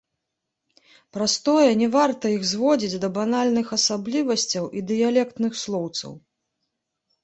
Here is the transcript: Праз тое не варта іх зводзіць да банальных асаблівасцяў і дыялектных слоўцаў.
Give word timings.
Праз 1.17 1.35
тое 1.49 1.69
не 1.83 1.89
варта 1.97 2.33
іх 2.37 2.49
зводзіць 2.53 2.99
да 3.05 3.09
банальных 3.21 3.67
асаблівасцяў 3.81 4.65
і 4.79 4.87
дыялектных 4.93 5.51
слоўцаў. 5.65 6.23